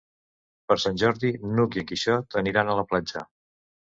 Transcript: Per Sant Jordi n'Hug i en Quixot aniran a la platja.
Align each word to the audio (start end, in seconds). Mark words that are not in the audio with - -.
Per 0.71 0.77
Sant 0.83 0.95
Jordi 1.01 1.31
n'Hug 1.43 1.77
i 1.81 1.83
en 1.85 1.85
Quixot 1.93 2.39
aniran 2.45 2.73
a 2.73 2.79
la 2.81 2.87
platja. 2.95 3.23